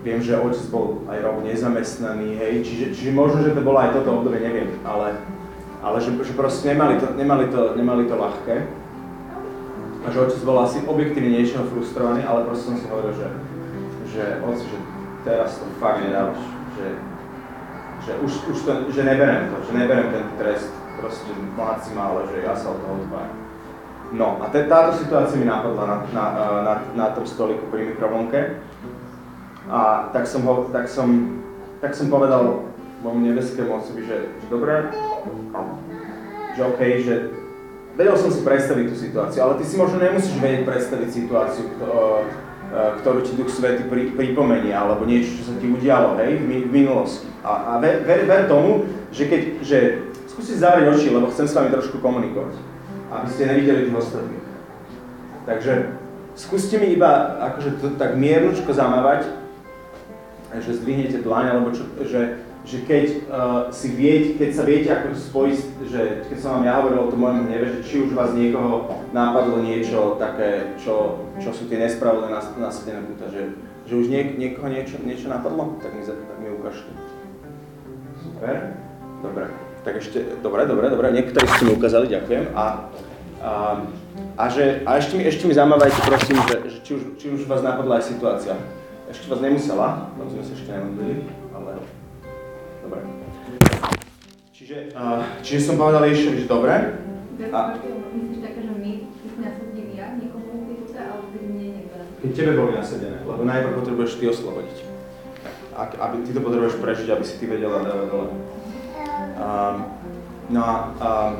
[0.00, 3.92] viem, že otec bol aj rok nezamestnaný, hej, čiže, čiže možno, že to bolo aj
[4.00, 5.20] toto obdobie, neviem, ale,
[5.84, 8.81] ale že, že proste nemali to, nemali to, nemali to ľahké
[10.10, 13.28] že otec bol asi objektívne niečo frustrovaný, ale proste som si hovoril, že,
[14.10, 14.78] že otec, že
[15.22, 16.42] teraz to fakt nedávaš,
[16.74, 16.86] že,
[18.02, 22.26] že už, už to, že neberem to, že neberem ten trest, proste máci ma, ale
[22.34, 23.36] že ja sa od toho odpájam.
[24.12, 26.24] No a te, táto situácia mi napadla na, na,
[26.60, 28.60] na, na tom stoliku pri mikrovlnke.
[29.72, 31.40] A tak som, ho, tak som,
[31.80, 32.68] tak som povedal
[33.00, 34.92] môjmu nebeskému otcovi, že, že dobré,
[36.52, 37.14] že OK, že
[37.96, 41.64] vedel som si predstaviť tú situáciu, ale ty si možno nemusíš vedieť predstaviť situáciu,
[42.72, 47.28] ktorú ti Duch Svety pri, pripomenie, alebo niečo, čo sa ti udialo, hej, v minulosti.
[47.44, 49.78] A, a ver, ver, ver tomu, že keď, že
[50.32, 52.72] skúsi zavrieť oči, lebo chcem s vami trošku komunikovať
[53.12, 54.46] aby ste nevideli tých ostatných.
[55.44, 55.72] Takže
[56.38, 59.28] skúste mi iba akože to tak miernučko zamávať,
[60.64, 65.18] že zdvihnete dlaň, alebo čo, že, že keď uh, si viete, keď sa viete ako
[65.18, 65.58] spojiť,
[65.90, 68.86] že keď som vám ja hovoril o tom mojom hneve, že či už vás niekoho
[69.10, 72.30] nápadlo niečo také, čo, čo sú tie nespravodlivé
[72.62, 73.58] nasadené puta, že,
[73.90, 76.90] že už niek, niekoho niečo, niečo napadlo, tak mi, tak mi ukážte.
[78.22, 78.78] Super,
[79.26, 79.50] dobre.
[79.82, 82.54] Tak ešte, dobre, dobre, dobre, niektorí ste mi ukázali, ďakujem.
[82.54, 82.86] A,
[83.42, 83.52] a,
[84.38, 87.50] a, že, a ešte, mi, ešte mi zamávajte, prosím, že, že či, už, či už
[87.50, 88.54] vás napadla aj situácia.
[89.10, 91.82] Ešte vás nemusela, lebo sme sa ešte nemodlili, ale
[92.92, 93.08] dobre.
[94.52, 96.74] Čiže, a, čiže som povedal Ježišovi, že dobre.
[97.48, 97.60] A,
[102.22, 104.78] keď tebe boli nasadené, lebo najprv potrebuješ ty oslobodiť.
[105.74, 108.28] Ak, aby ty to potrebuješ prežiť, aby si ty vedela dávať dole.
[109.42, 109.76] Um,
[110.52, 111.32] no a um,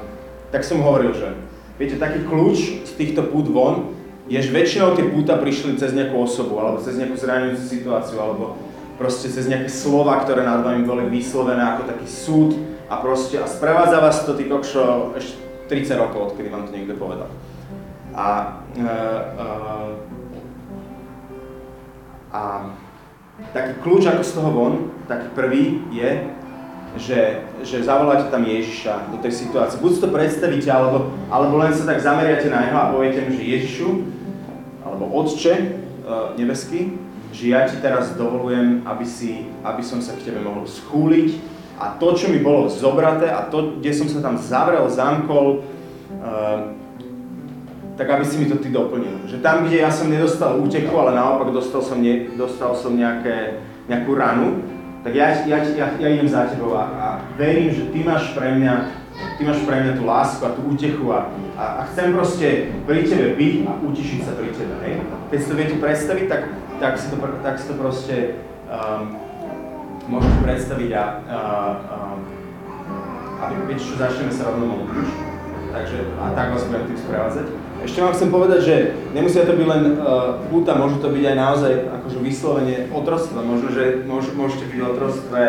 [0.51, 1.39] tak som hovoril, že
[1.79, 3.95] viete, taký kľúč z týchto pút von
[4.27, 8.59] je, že väčšinou tie púta prišli cez nejakú osobu, alebo cez nejakú zraňujúcu situáciu, alebo
[8.97, 12.51] proste cez nejaké slova, ktoré nad vami boli vyslovené ako taký súd
[12.93, 16.93] a proste a sprevádza vás to ty kokšo ešte 30 rokov, odkedy vám to niekto
[17.01, 17.33] povedal.
[18.13, 19.93] A, uh, uh,
[22.29, 22.43] a
[23.57, 24.75] taký kľúč ako z toho von,
[25.09, 26.11] taký prvý je,
[27.01, 29.81] že, že zavoláte tam Ježiša do tej situácie.
[29.81, 33.49] Buď to predstavíte, alebo, alebo len sa tak zameriate na neho a poviete mu, že
[33.49, 33.89] Ježišu,
[34.85, 35.65] alebo Otče e,
[36.37, 37.01] nebeský,
[37.33, 41.41] že ja ti teraz dovolujem, aby, si, aby som sa k tebe mohol schúliť
[41.81, 45.65] a to, čo mi bolo zobraté a to, kde som sa tam zavrel, zamkol,
[46.21, 46.77] uh,
[47.97, 49.25] tak aby si mi to ty doplnil.
[49.27, 53.65] Že tam, kde ja som nedostal úteku, ale naopak dostal som, ne, dostal som nejaké,
[53.89, 54.61] nejakú ranu,
[55.03, 58.55] tak ja, ja, ja, ja idem za tebou a, a verím, že ty máš pre
[58.55, 58.75] mňa,
[59.35, 61.27] ty máš pre mňa tú lásku a tú útechu a,
[61.59, 65.03] a, a chcem proste pri tebe byť a utišiť sa pri tebe, hej?
[65.35, 66.43] Keď si to viete predstaviť, tak,
[66.83, 67.17] tak, si, to,
[67.47, 68.17] tak si to proste
[68.67, 69.15] um,
[70.11, 71.39] môžete predstaviť a, a,
[71.79, 71.99] a,
[73.39, 75.09] a viete čo, začneme sa rovno modliť.
[75.73, 77.47] Takže a tak vás budem tým sprevádzať.
[77.87, 78.75] Ešte vám chcem povedať, že
[79.15, 83.41] nemusia to byť len uh, púta, môže to byť aj naozaj akože vyslovene otrostva.
[83.47, 85.43] Možno, že môž, môžete byť otrostve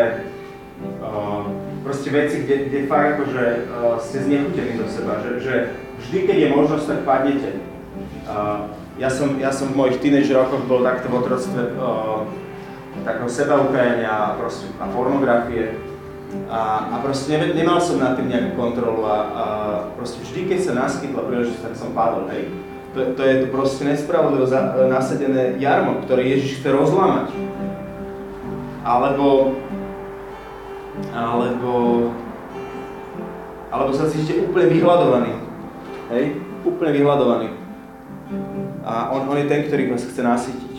[1.02, 1.44] uh,
[1.82, 5.54] proste veci, kde, kde fakt akože uh, ste znechutení do seba, že, že
[5.98, 7.50] vždy, keď je možnosť, tak padnete.
[8.24, 12.22] Uh, ja, som, ja som v mojich teenage rokoch bol takto v otrostve uh,
[13.02, 15.74] takého sebaukajania a, proste, a pornografie.
[16.50, 19.44] A, a proste ne, nemal som nad tým nejakú kontrolu a, a
[19.94, 22.50] proste vždy, keď sa naskytla príležitosť, tak som padol, hej.
[22.94, 27.34] To, to je to proste nespravodlivo za, nasadené jarmo, ktoré Ježiš chce rozlámať.
[28.86, 29.58] Alebo,
[31.10, 31.72] alebo,
[33.74, 35.32] alebo sa cítite úplne vyhľadovaný,
[36.14, 36.24] hej,
[36.62, 37.48] úplne vyhľadovaný.
[38.84, 40.74] A on, on je ten, ktorý vás chce nasytiť.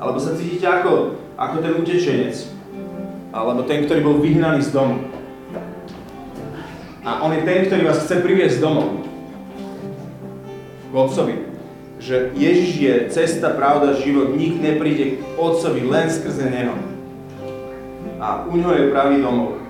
[0.00, 2.36] Alebo sa cítite ako, ako ten utečenec,
[3.36, 5.12] alebo ten, ktorý bol vyhnaný z domu.
[7.04, 9.04] A on je ten, ktorý vás chce priviesť domov.
[10.88, 11.36] K Otcovi.
[12.00, 14.32] Že Ježiš je cesta, pravda, život.
[14.32, 16.76] Nik nepríde k Otcovi len skrze Neho.
[18.16, 19.60] A u ňoho je pravý domov.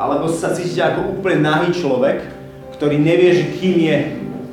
[0.00, 2.35] Alebo sa cítite ako úplne nahý človek,
[2.76, 3.98] ktorý nevie, že kým je.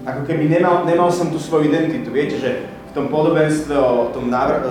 [0.03, 2.11] Ako keby nemal, nemal som tú svoju identitu.
[2.11, 4.63] Viete, že v tom podobenstve o tom návr-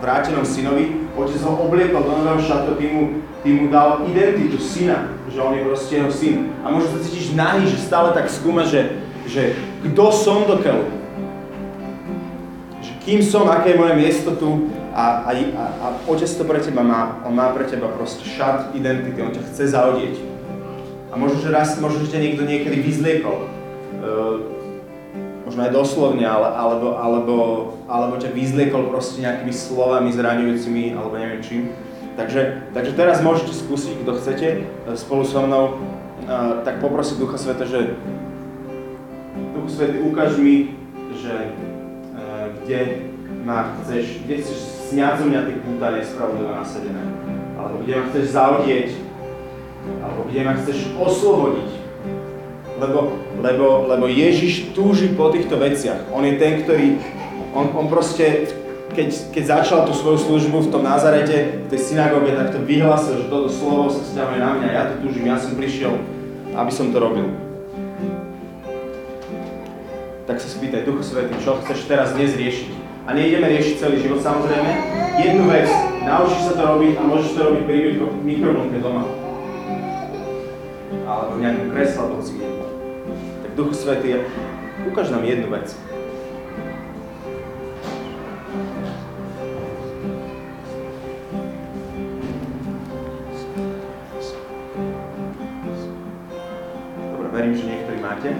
[0.00, 3.02] vrátenom synovi, otec ho obliekol do nového šatu, tým mu,
[3.44, 6.56] tým mu dal identitu syna, že on je proste jeho syn.
[6.64, 8.96] A možno sa cítiš nahý, že stále tak skúma, že,
[9.28, 10.88] že kto som do keľu.
[12.80, 16.58] Že kým som, aké je moje miesto tu a, a, a, a otec to pre
[16.64, 17.20] teba má.
[17.28, 20.29] On má pre teba proste šat identity, on ťa chce zaodieť.
[21.10, 23.50] A možno, že raz, možno, ťa niekto niekedy vyzliekol.
[24.00, 24.60] Uh,
[25.50, 27.36] možno aj doslovne, ale, alebo, alebo,
[27.90, 31.62] alebo ťa vyzliekol proste nejakými slovami zraňujúcimi, alebo neviem čím.
[32.14, 35.82] Takže, takže teraz môžete skúsiť, kto chcete, e, spolu so mnou,
[36.30, 37.98] uh, tak poprosiť Ducha Sveta, že
[39.58, 40.78] Duch Svety, ukáž mi,
[41.18, 41.34] že
[42.14, 43.10] uh, kde
[43.42, 44.58] ma chceš, kde chceš
[44.94, 47.02] sňať zo mňa tie púta nespravodlivo nasadené,
[47.58, 48.88] alebo kde ma chceš zaudieť,
[50.00, 51.70] alebo kde ma chceš oslobodiť
[52.80, 53.12] Lebo,
[53.44, 56.08] lebo, lebo Ježiš túži po týchto veciach.
[56.16, 56.96] On je ten, ktorý,
[57.52, 58.48] on, on proste,
[58.96, 63.20] keď, keď začal tú svoju službu v tom Nazarete, v tej synagóge, tak to vyhlásil,
[63.20, 65.92] že toto slovo sa stiahuje na mňa, ja to túžim, ja som prišiel,
[66.56, 67.28] aby som to robil.
[70.24, 72.70] Tak sa spýtaj, Duchu Svetý, čo chceš teraz dnes riešiť?
[73.04, 74.72] A nejdeme riešiť celý život, samozrejme.
[75.20, 75.68] Jednu vec,
[76.00, 77.78] naučíš sa to robiť a môžeš to robiť pri
[78.24, 79.19] mikrofónke doma.
[81.20, 82.24] Alebo v nejakom kresle, alebo.
[83.44, 84.24] Tak Duchu Svetý,
[84.88, 85.76] ukáž nám jednu vec.
[97.12, 98.32] Dobre, verím, že niektorí máte.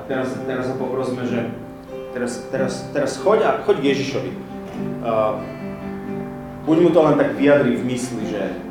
[0.08, 1.44] teraz, teraz ho poprosíme, že
[2.16, 4.32] teraz, teraz, teraz choď a choď k Ježišovi.
[5.04, 5.36] Uh,
[6.64, 8.67] buď mu to len tak vyjadri v mysli, že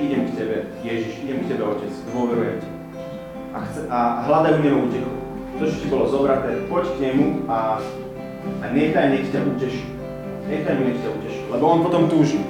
[0.00, 2.70] idem k tebe, Ježiš, idem k tebe, Otec, dôverujem ti.
[3.52, 5.12] A, chce, a hľadaj u neho útechu.
[5.60, 7.76] To, čo ti bolo zobraté, poď k nemu a,
[8.62, 9.84] a nechaj, nech ťa uteší.
[10.48, 11.42] Nechaj mu, nech ťa uteší.
[11.52, 12.40] Lebo on potom túži.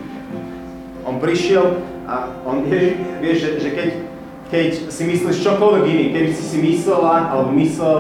[1.03, 3.89] On prišiel a on, vieš, vieš že, že keď,
[4.53, 7.97] keď si myslíš čokoľvek iný, keby si si myslela, alebo myslel,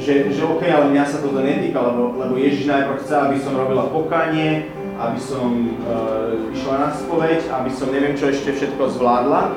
[0.00, 3.54] že, že OK, ale mňa sa toto netýka, lebo, lebo Ježiš najprv chce, aby som
[3.54, 9.54] robila pokánie, aby som uh, išla na spoveď, aby som neviem čo ešte všetko zvládla.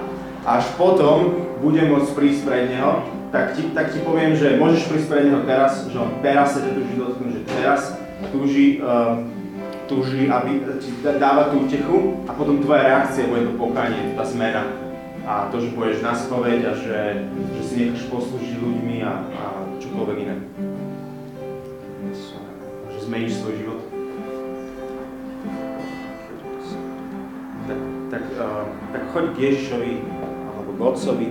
[0.47, 5.07] Až potom budem môcť prísť pred Neho, tak ti, tak ti poviem, že môžeš prísť
[5.11, 7.81] pred Neho teraz, že On teraz sa ťa túži dotknúť, že teraz
[8.33, 9.21] túži, uh,
[9.85, 14.65] túži, aby ti dáva tú utechu a potom tvoja reakcia bude to pokánie, tá zmena.
[15.27, 17.27] A to, že pôjdeš na spoveď a že,
[17.59, 19.43] že si necháš poslúžiť ľuďmi a, a
[19.75, 20.35] čokoľvek iné.
[22.95, 23.86] Že zmeníš svoj život.
[27.67, 28.63] Tak, tak, uh,
[28.95, 29.91] tak choď k Ježišovi
[30.47, 31.29] alebo k Otcovi,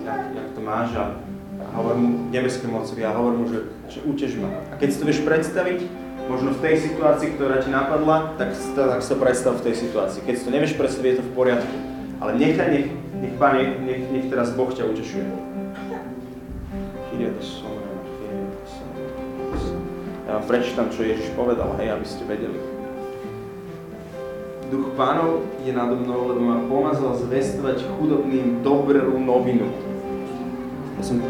[0.00, 1.20] jak, jak to máš a,
[1.60, 4.48] a hovor mu nebeskému Otcovi a hovor mu, že, že utež ma.
[4.72, 5.84] A keď si to vieš predstaviť,
[6.32, 10.24] možno v tej situácii, ktorá ti napadla, tak, tak to predstav v tej situácii.
[10.24, 11.76] Keď si to nevieš predstaviť, je to v poriadku.
[12.18, 12.88] Ale nechaj, nech,
[13.20, 15.26] nech, Pane, nech, nech teraz Boh ťa utešuje.
[20.26, 22.75] Ja vám prečítam, čo Ježiš povedal, hej, aby ste vedeli.
[24.66, 29.70] Duch pánov je nado mnou, lebo ma pomazal zvestovať chudobným dobrú novinu.
[30.98, 31.22] Ja som...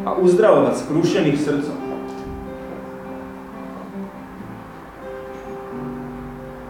[0.00, 1.76] A uzdravovať skrušených srdcom.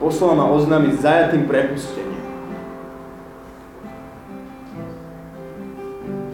[0.01, 2.19] Poslal ma oznámiť zajatým prepustenie.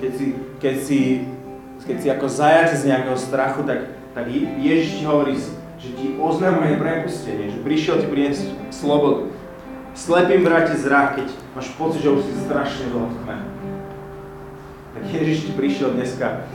[0.01, 0.27] Keď si,
[0.63, 1.01] keď si,
[1.85, 4.31] keď si ako zajac z nejakého strachu, tak, tak
[4.63, 5.35] Ježiš hovorí,
[5.77, 9.29] že ti oznamuje prepustenie, že prišiel ti priniesť slobodu.
[9.97, 13.37] Slepým vráti zrak, keď máš pocit, že už si strašne dlho v tme.
[14.97, 16.49] Tak Ježiš ti prišiel dneska,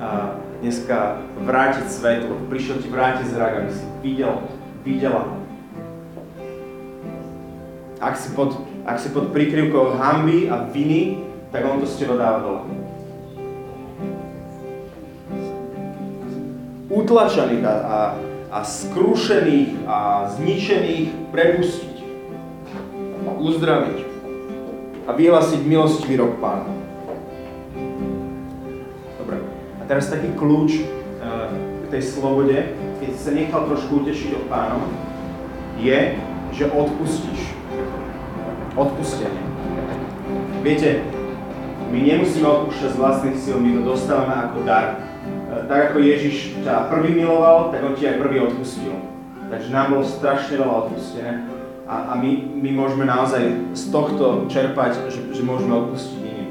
[0.00, 4.34] a dneska vrátiť svetlo, prišiel ti vrátiť zrak, aby si videl,
[4.84, 5.24] videla.
[7.98, 12.14] Ak si pod, ak si pod prikryvkou hamby a viny, tak on to z teba
[12.20, 12.62] dáva dole.
[16.88, 17.98] Utlačených a, a,
[18.48, 21.96] a skrúšených a zničených prepustiť,
[23.38, 23.98] uzdraviť
[25.04, 26.72] a vyhlásiť milostivý rok Pána.
[29.20, 29.36] Dobre.
[29.80, 31.52] A teraz taký kľúč uh,
[31.84, 32.56] k tej slobode,
[33.04, 34.84] keď sa nechal trošku utešiť od pánom,
[35.80, 36.16] je,
[36.56, 37.52] že odpustíš.
[38.78, 39.42] Odpustenie.
[40.64, 41.02] Viete,
[41.88, 45.00] my nemusíme odpúšťať z vlastných síl, my to dostávame ako dar.
[45.48, 48.92] Tak ako Ježiš ťa prvý miloval, tak on ti aj prvý odpustil.
[49.48, 51.48] Takže nám bolo strašne veľa odpustené.
[51.88, 52.30] A, a my,
[52.60, 56.50] my môžeme naozaj z tohto čerpať, že, že môžeme odpustiť iným.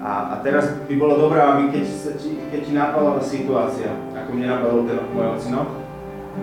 [0.00, 1.84] A, a teraz by bolo dobré, aby keď,
[2.48, 5.68] keď ti napadla tá situácia, ako mne napadol ten môj ocino,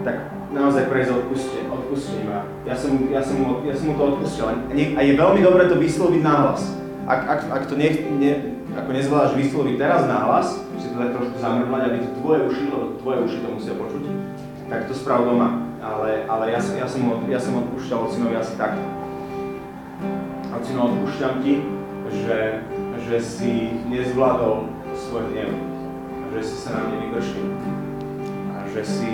[0.05, 4.03] tak naozaj prejsť odpustie, odpustím a ja som, ja som, mu, ja som mu to
[4.15, 4.45] odpustil.
[4.53, 6.61] A, nie, a je veľmi dobré to vysloviť nahlas.
[7.09, 10.61] Ak, ak, ak to nech, ne, ako nezvládaš vysloviť teraz nahlas,
[10.91, 12.63] to tak trošku zamrvľať, aby to tvoje uši,
[12.99, 14.03] tvoje uši to musia počuť,
[14.67, 15.71] tak to sprav doma.
[15.81, 18.83] Ale, ale ja, ja, som, ja som odpúšťal ocinovi asi takto.
[20.51, 21.57] Ocino, odpúšťam ti,
[22.21, 22.61] že,
[23.07, 25.49] že si nezvládol svoj hnev,
[26.37, 27.45] že si sa na mne vyvršil
[28.51, 29.11] a že si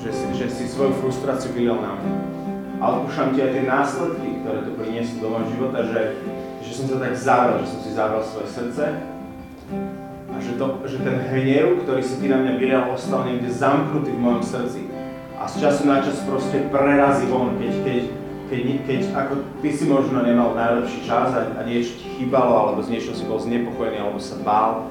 [0.00, 2.12] že si, že si svoju frustráciu vylil na mňa.
[2.80, 6.00] A odpúšťam ti aj tie následky, ktoré to priniesli do môjho života, že,
[6.64, 8.84] že som sa tak zavrel, že som si zavrel svoje srdce
[10.30, 14.14] a že, to, že ten hnev, ktorý si ty na mňa vylil, ostal niekde zamknutý
[14.14, 14.80] v mojom srdci.
[15.40, 18.00] A z času na čas proste prerazí von, keď, keď,
[18.52, 19.32] keď, keď ako
[19.64, 23.24] ty si možno nemal najlepší čas a, a niečo ti chýbalo, alebo z niečo si
[23.24, 24.86] bol znepokojený, alebo sa bál,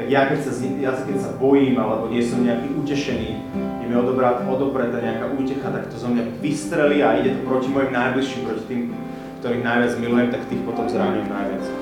[0.00, 3.94] tak ja keď sa, ja keď sa bojím, alebo nie som nejaký utešený, je mi
[4.48, 8.64] odobretá nejaká útecha, tak to zo mňa vystrelí a ide to proti mojim najbližším, proti
[8.64, 8.82] tým,
[9.44, 11.79] ktorých najviac milujem, tak tých potom zraním najviac.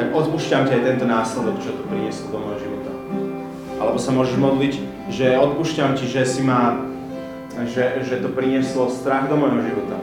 [0.00, 2.90] Tak odpúšťam ti aj tento následok, čo to prinieslo do môjho života.
[3.76, 4.74] Alebo sa môžeš modliť,
[5.12, 6.88] že odpúšťam ti, že si ma,
[7.68, 10.00] že, že to prinieslo strach do môjho života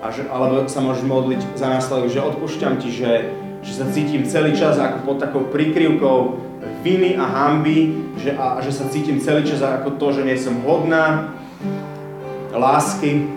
[0.00, 3.30] a že, alebo sa môžeš modliť za následok, že odpúšťam ti, že,
[3.62, 6.18] že sa cítim celý čas ako pod takou prikryvkou
[6.82, 10.58] viny a hamby, že, a, že sa cítim celý čas ako to, že nie som
[10.66, 11.30] hodná
[12.50, 13.30] lásky,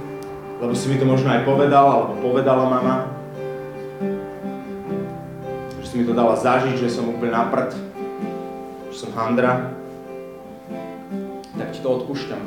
[0.57, 3.12] lebo si mi to možno aj povedal, alebo povedala mama.
[5.93, 7.77] Si mi to dala zažiť, že som úplne na prd,
[8.89, 9.77] že som handra.
[11.53, 12.41] Tak ti to odpúšťam.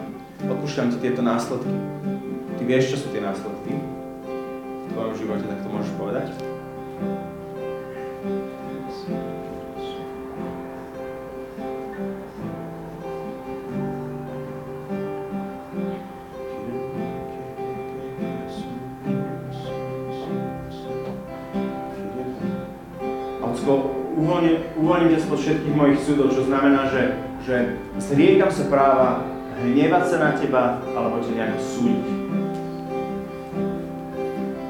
[0.51, 1.71] Odpúšťam ti tieto následky.
[2.59, 3.79] Ty vieš, čo sú tie následky
[4.91, 6.56] tvojom živote, tak to môžeš povedať?
[23.67, 23.91] Ocko,
[24.79, 29.27] uvoľním, ťa spod všetkých mojich súdov, čo znamená, že, že zriekam sa práva
[29.59, 32.07] hnevať sa na teba alebo ťa nejako súdiť.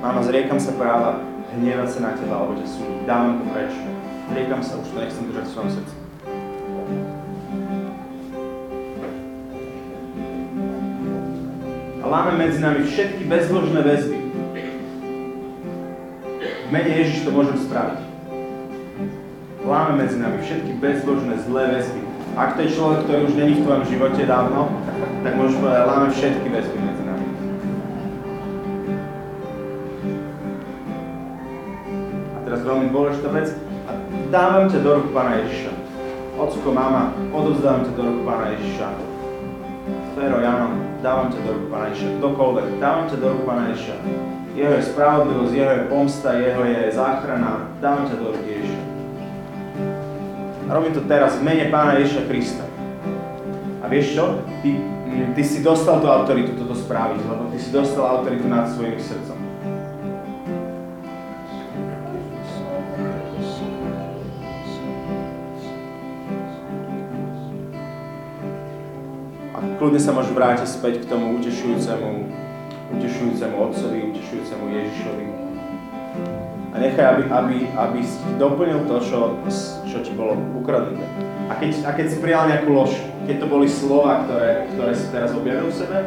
[0.01, 1.20] Máma, zriekam sa práva
[1.53, 3.01] hnevať sa na teba alebo ťa súdiť.
[3.05, 3.72] Dávam to preč.
[4.32, 5.94] Zriekam sa, už to nechcem držať v svojom srdci.
[12.01, 14.18] A láme medzi nami všetky bezbožné väzby.
[16.40, 18.05] V mene Ježiš to môžem spraviť.
[19.66, 22.02] Láme medzi nami všetky bezbožné zlé väzby.
[22.38, 24.70] Ak to je človek, ktorý už není v tvojom živote dávno,
[25.26, 26.96] tak môžeš povedať, láme všetky väzby medzi
[32.66, 33.54] veľmi dôležitá vec.
[33.86, 33.90] A
[34.34, 35.70] dávam ťa do rúk Pána Ježiša.
[36.36, 38.86] Ocko, mama, odovzdávam ťa do rúk Pána Ježiša.
[40.18, 40.68] Fero, Jano,
[41.00, 42.10] dávam ťa do rúk Pána Ježiša.
[42.18, 43.96] Kdokoľvek, dávam ťa do rúk Pána Ježiša.
[44.56, 47.70] Jeho je spravodlivosť, jeho je pomsta, jeho je záchrana.
[47.78, 48.75] Dávam ťa do rúk Ježiša.
[50.66, 52.66] A robím to teraz v mene Pána Ježiša Krista.
[53.80, 54.42] A vieš čo?
[54.66, 54.70] Ty,
[55.38, 59.46] ty si dostal tú autoritu toto spraviť, lebo ty si dostal autoritu nad svojim srdcom.
[69.76, 72.10] kľudne sa môžeš vrátiť späť k tomu utešujúcemu,
[72.96, 75.26] utešujúcemu Otcovi, utešujúcemu Ježišovi.
[76.76, 79.40] A nechaj, aby, aby, aby si doplnil to, čo,
[79.88, 81.00] čo ti bolo ukradnuté.
[81.48, 82.92] A keď, a keď si prijal nejakú lož,
[83.24, 85.98] keď to boli slova, ktoré, ktoré si teraz objavil v sebe,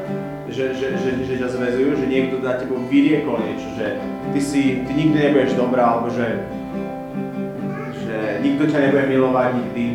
[0.45, 3.97] že, že, že, že ťa zväzujú, že niekto za tebou vyriekol niečo, že
[4.29, 6.37] ty, si, ty nikdy nebudeš dobrá, alebo že,
[8.05, 9.85] že nikto ťa nebude milovať nikdy,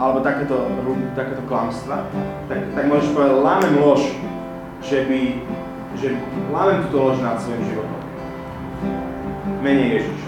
[0.00, 0.68] alebo takéto,
[1.12, 2.08] takéto klamstva,
[2.48, 4.04] tak, tak môžeš povedať, lámem lož,
[4.84, 5.20] že by,
[5.96, 6.16] že
[6.52, 7.89] lámem túto lož nad svojim životom.
[9.60, 10.20] Menej Ježiš.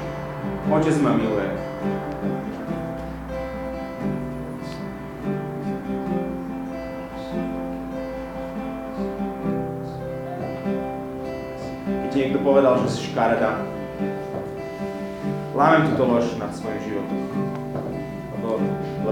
[0.69, 1.49] Otec ma miluje.
[11.89, 13.65] Keď ti niekto povedal, že si škareda,
[15.57, 17.33] lámem túto lož nad svojim životom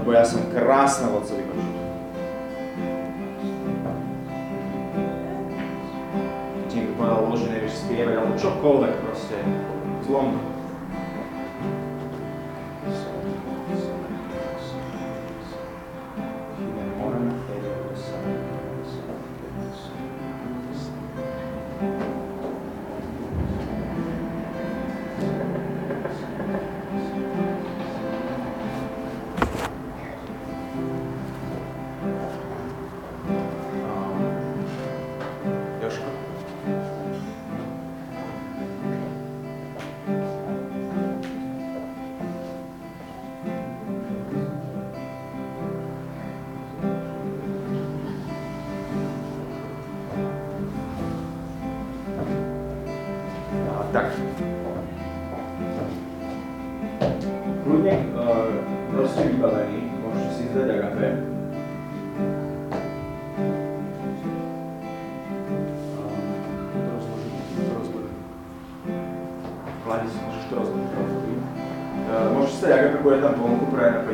[0.01, 1.43] lebo ja som krásna v Otcovi.
[6.57, 9.37] Keď niekto povedal, že nevieš spievať, alebo čokoľvek proste,
[10.11, 10.50] склонны.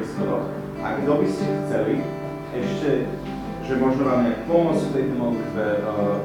[0.07, 0.43] prísudok.
[0.79, 1.93] A kto by ste chceli
[2.55, 2.91] ešte,
[3.67, 6.17] že možno vám nejak pomôcť v tejto modlitbe, eh,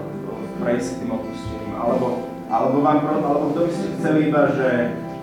[0.62, 2.06] prejsť tým odpustením, alebo,
[2.46, 4.70] alebo, vám, alebo kto by ste chceli iba, že,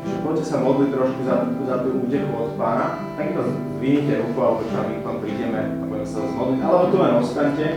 [0.03, 3.43] že poďte sa modliť trošku za, za tú útechu od pána, tak iba
[3.79, 6.97] zvinite ruku, alebo čo my tam vám prídeme a budeme sa vás modliť, alebo tu
[6.99, 7.67] len ostante.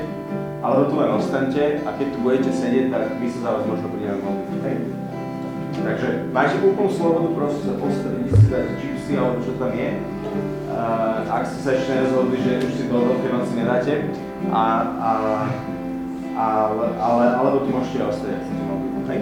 [0.62, 3.86] alebo tu len ostaňte a keď tu budete sedieť, tak my sa za vás možno
[3.90, 4.62] budeme modliť.
[4.62, 4.76] Hej.
[5.82, 8.41] Takže máte úplnú slobodu, prosím sa postaviť
[9.12, 9.90] čipsy alebo čo tam je.
[10.72, 13.94] Uh, ak ste sa ešte nerozhodli, že už si do Veľkej noci nedáte.
[14.48, 14.62] A,
[14.96, 15.10] a,
[16.32, 16.44] a,
[16.96, 19.04] ale, alebo tu môžete ostať, ak chcete modliť.
[19.12, 19.20] hej?